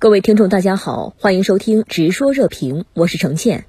[0.00, 3.66] 各位听众，大家好，欢迎收听《直说热评》，我是程倩。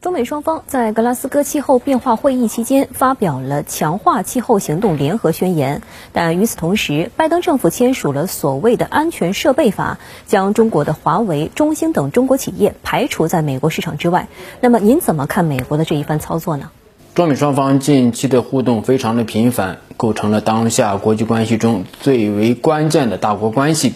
[0.00, 5.82] 中美双方在格拉斯哥气候变化会议期间发表了强化气候行动联合宣言，
[6.12, 14.28] 但与此同时，拜登政府签署了所谓的安全设备法，将中国的华为、中兴等中国企业排除在美国市场之外。
[14.60, 16.70] 那么，您怎么看美国的这一番操作呢？
[17.16, 23.94] 中美双方近期的互动非常的频繁，构成了当下国际关系中最为关键的大国关系。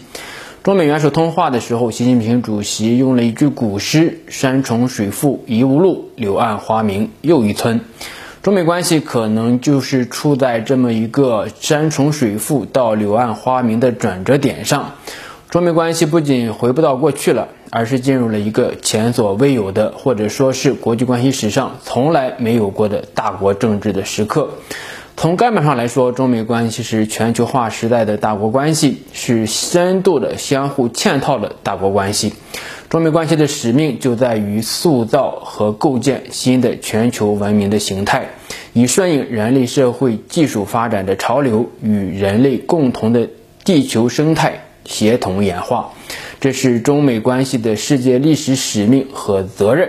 [0.67, 7.83] 中美元首通话的时候，习近平主席用了一句古诗：“山重水复疑无路，柳暗花明又一村。”
[8.43, 14.95] 中美关系可能就是处在这么一个山重水复到柳暗花明的转折点上。
[15.51, 24.51] 中美关系不仅回不到过去了，而是进入了一个前所未有的，或者说是国际关系史上从来没有过的大国政治的时刻。
[25.19, 32.35] 从根本上来说，中美关系是全球化时代的大国关系，是深度的相互嵌套的大国关系。
[32.91, 38.29] 中美关系的使命就在于塑造和构建新的全球文明的形态，
[38.75, 43.31] 以顺应人类社会技术发展的潮流，与人类共同的
[43.65, 45.93] 地球生态协同演化。
[46.41, 49.89] 这是中美关系的世界历史使命和责任。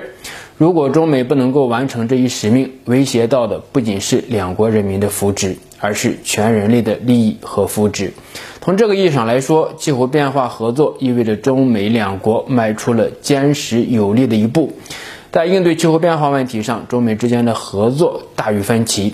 [0.58, 8.10] 如果中美不能够完成这一使命，威胁到的不仅是两国人民的福祉，而是全人类的利益和福祉。
[8.60, 14.74] 从这个意义上来说，气候变化合作意味着中美两国迈出了坚实有力的一步。
[15.32, 19.14] 在应对气候变化问题上，中美之间的合作大于分歧。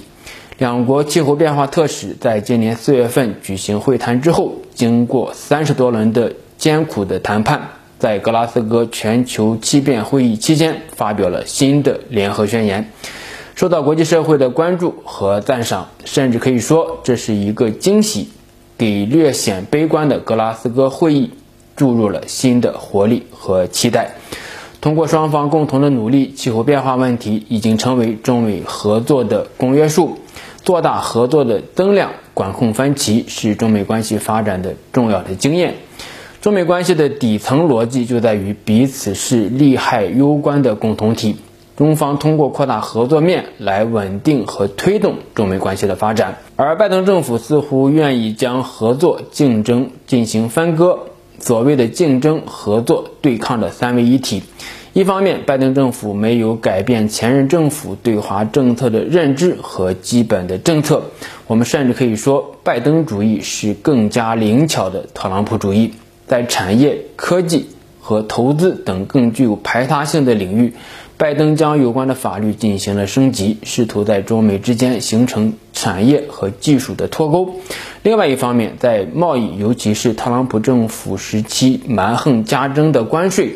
[0.58, 7.68] 两国气候变化特使在今年四月份举行会谈之后，经过三十多轮的艰苦的谈判。
[8.04, 12.92] 在格拉斯哥全球气变会议期间，发表了新的联合宣言，
[13.56, 18.28] 受到国际社会的关注和赞赏，甚至可以说这是一个惊喜，
[18.78, 21.32] 给略显悲观的格拉斯哥会议
[21.78, 24.16] 注入了新的活力和期待。
[24.82, 30.18] 通过双方共同的努力，气候变化问题已经成为中美合作的公约数，
[30.62, 35.76] 做大合作的增量，管控分歧是中美关系发展的重要的经验。
[36.44, 41.38] 中美关系的底层逻辑就在于彼此是利害攸关的共同体。
[41.78, 51.00] 中方通过扩大合作面来稳定和推动中美关系的发展，而拜登政府似乎愿意将合作、竞争进行分割。
[51.40, 54.44] 所谓的竞争、合作、对抗的三位一体，
[54.92, 61.04] 一方面，拜登政府没有改变前任政府对华政策的认知和基本的政策，
[61.48, 65.94] 我们甚至可以说，拜登主义是更加灵巧的特朗普主义。
[66.28, 67.68] 在产业、科技
[68.00, 70.74] 和投资等更具有排他性的领域，
[71.18, 77.56] 拜登将有关的法律进行了升级，试图在中美之间形成产业和技术的脱钩。
[78.02, 83.56] 另外一方面，在贸易，尤其是特朗普政府时期蛮横加征的关税，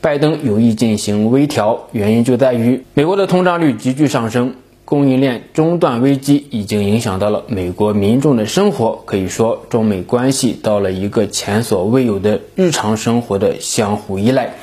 [0.00, 4.54] 拜登有意进行微调，原因就在于美国的通胀率急剧上升。
[4.88, 14.54] 供应链中断危机已经影响到了美国民众的生活，可以说中美关系到了一个前所未有的日常生活的相互依赖。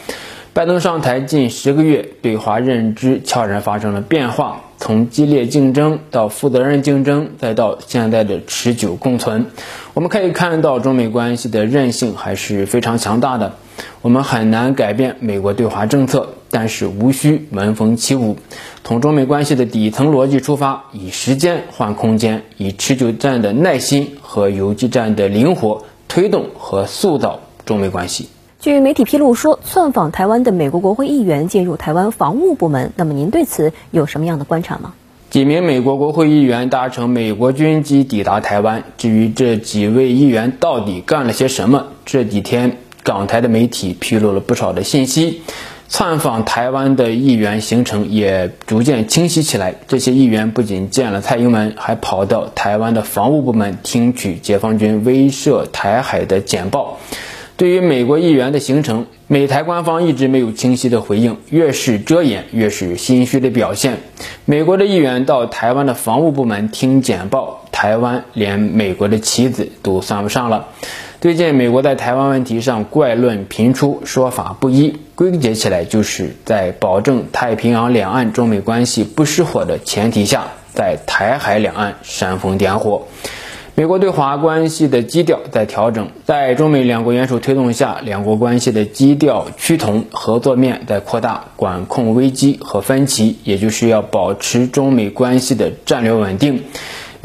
[0.51, 9.45] 拜登上台近十个月，对华认知悄然发生了变化，从激烈竞争到负责任竞争，再到现在的持久共存。
[9.93, 13.53] 我们可以看到，中美关系的韧性还是非常强大的。
[14.01, 16.29] 我们很难改变美国对华政策。
[16.57, 18.37] 但是无需闻风起舞，
[18.85, 28.29] 从中美关系的底层逻辑出发，以时间换空间，以持久战的耐心和游击战的灵活推动和塑造中美关系。
[28.61, 34.93] 据媒体披露说，窜访台湾的美国国会议员进入台湾防务部门，那么您对此有什么样的观察吗？
[35.29, 45.41] 几名美国国会议员搭乘美国军机抵达台湾，至于这几位议员到底干了些什么，这几天港台的媒体披露了不少的信息。
[45.87, 49.75] 窜访台湾的议员行程也逐渐清晰起来。
[49.87, 56.99] 这些议员不仅见了蔡英文，还跑到台湾的防务部门听取解放军威慑台海的简报。
[57.57, 63.99] 对于美国议员的行程，美台官方一直没有清晰的回应，越是遮掩，越是心虚的表现。
[64.43, 70.67] 美国的议员到台湾的防务部门听简报，台湾连美国的棋子都算不上了。
[71.21, 83.03] 最近，美国在台湾问题上怪论频出，说法不一，归结起来就是在保证太平洋两岸中美关系不失火的前提下，在台海两岸煽风点火。
[83.75, 96.63] 美国对华关系的基调在调整，在中美两国元首推动下，两国关系的基调趋同，合作面在扩大，管控危机和分歧，也就是要保持中美关系的战略稳定。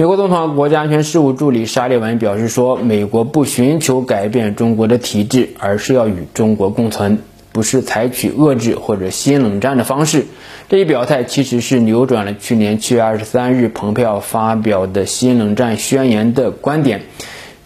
[0.00, 7.18] 美国总统国家安全事务助理沙利文表示说：“美国不寻求改变中国的体制，而是要与中国共存，
[7.52, 10.24] 不是采取遏制或者新冷战的方式。”
[10.70, 17.02] 这一表态其实是扭转了去年七月二十三日蓬佩奥发表的新冷战宣言的观点。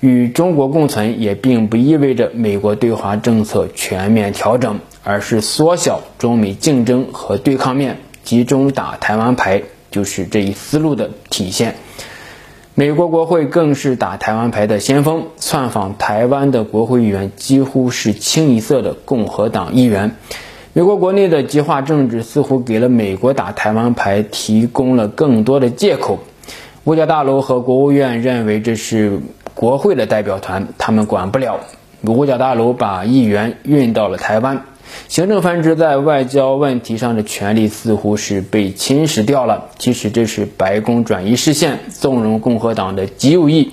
[0.00, 11.76] 与中国共存也并不意味着美国对华政策全面调整，而是缩小中美竞争和对抗面，集中打台湾牌，就是这一思路的体现。
[12.76, 20.16] 美国国会更是打台湾牌的先锋，窜访台湾的国会议员几乎是清一色的共和党议员。
[20.72, 26.18] 美国国内的极化政治似乎给了美国打台湾牌提供了更多的借口。
[26.82, 29.20] 五角大楼和国务院认为这是
[29.54, 31.60] 国会的代表团，他们管不了。
[32.02, 34.64] 五角大楼把议员运到了台湾。
[35.08, 39.70] 行政分支在外交问题上的权力似乎是被侵蚀掉了。
[39.78, 43.72] 其实这是白宫转移视线，纵容共和党的极右翼。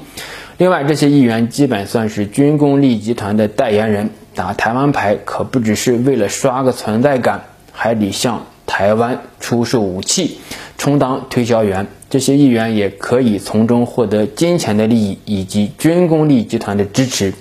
[0.58, 10.38] 另外，这些议员基本算是军工利集团的代言人，打台湾牌可不只是为了刷个存在感，还得向台湾出售武器，
[10.78, 11.88] 充当推销员。
[12.12, 17.34] 这些议员也可以从中获得金钱的利益以及军工利集团的支持。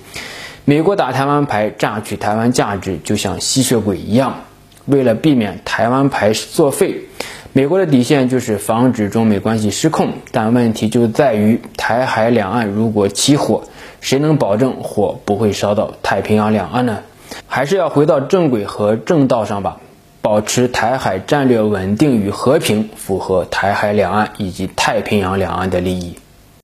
[0.71, 4.43] 美国打台湾牌，榨取台湾价值，就像吸血鬼一样。
[4.85, 7.09] 为了避免台湾牌作废，
[7.51, 10.13] 美国的底线就是防止中美关系失控。
[10.31, 13.63] 但问题就在于，台海两岸如果起火，
[13.99, 16.99] 谁能保证火不会烧到太平洋两岸呢？
[17.47, 19.81] 还是要回到正轨和正道上吧，
[20.21, 26.15] 保持台海战略稳定与和平，符合台海两岸以及太平洋两岸的利益。